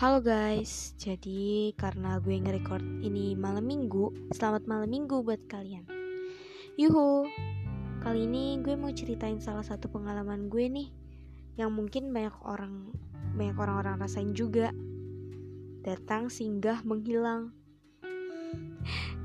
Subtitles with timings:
[0.00, 5.84] Halo guys, jadi karena gue nge-record ini malam minggu Selamat malam minggu buat kalian.
[6.80, 7.28] Yuhu,
[8.00, 10.88] kali ini gue mau ceritain salah satu pengalaman gue nih
[11.60, 12.96] Yang mungkin banyak orang
[13.36, 14.72] banyak orang-orang rasain juga.
[15.84, 17.52] Datang, singgah, menghilang.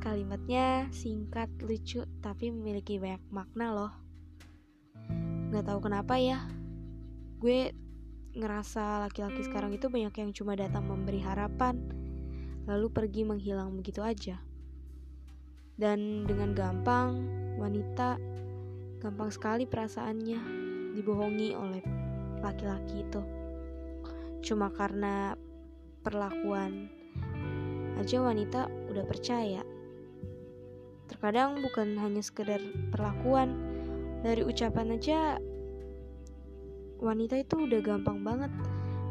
[0.00, 3.92] Kalimatnya singkat, lucu, tapi memiliki banyak makna loh.
[5.52, 6.40] Gak tahu kenapa ya
[7.44, 7.76] Gue
[8.32, 11.76] ngerasa laki-laki sekarang itu banyak yang cuma datang memberi harapan,
[12.64, 14.40] lalu pergi menghilang begitu aja.
[15.76, 17.16] Dan dengan gampang,
[17.60, 18.16] wanita
[19.02, 20.40] gampang sekali perasaannya
[20.96, 21.82] dibohongi oleh
[22.40, 23.22] laki-laki itu.
[24.42, 25.36] Cuma karena
[26.02, 26.90] perlakuan
[28.00, 29.62] aja wanita udah percaya.
[31.06, 32.58] Terkadang bukan hanya sekedar
[32.90, 33.54] perlakuan,
[34.22, 35.36] dari ucapan aja
[37.02, 38.52] wanita itu udah gampang banget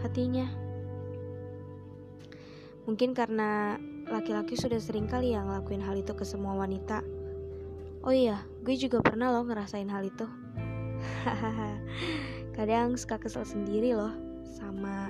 [0.00, 0.48] hatinya.
[2.88, 3.76] Mungkin karena
[4.08, 7.04] laki-laki sudah sering kali ya ngelakuin hal itu ke semua wanita.
[8.04, 10.24] Oh iya, gue juga pernah loh ngerasain hal itu.
[12.56, 14.12] Kadang suka kesel sendiri loh
[14.44, 15.08] sama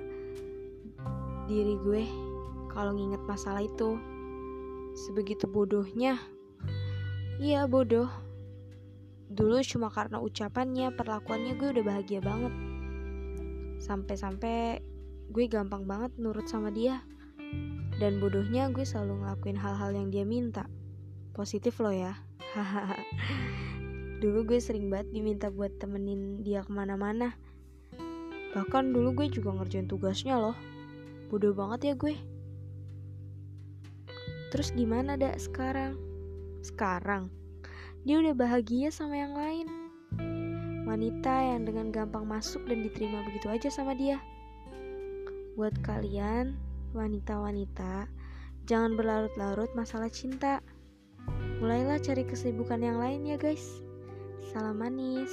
[1.50, 2.06] diri gue
[2.70, 3.98] kalau nginget masalah itu.
[4.94, 6.18] Sebegitu bodohnya.
[7.42, 8.23] Iya, bodoh.
[9.32, 12.52] Dulu cuma karena ucapannya, perlakuannya gue udah bahagia banget.
[13.80, 14.84] Sampai-sampai
[15.32, 17.00] gue gampang banget nurut sama dia.
[17.96, 20.68] Dan bodohnya gue selalu ngelakuin hal-hal yang dia minta.
[21.32, 22.12] Positif loh ya.
[24.22, 27.32] dulu gue sering banget diminta buat temenin dia ke mana-mana.
[28.52, 30.56] Bahkan dulu gue juga ngerjain tugasnya loh.
[31.32, 32.14] Bodoh banget ya gue.
[34.52, 35.98] Terus gimana dak sekarang?
[36.62, 37.43] Sekarang
[38.04, 39.66] dia udah bahagia sama yang lain.
[40.84, 44.20] Wanita yang dengan gampang masuk dan diterima begitu aja sama dia.
[45.56, 46.52] Buat kalian,
[46.92, 48.04] wanita-wanita,
[48.68, 50.60] jangan berlarut-larut masalah cinta.
[51.64, 53.80] Mulailah cari kesibukan yang lain ya guys.
[54.52, 55.32] Salam manis.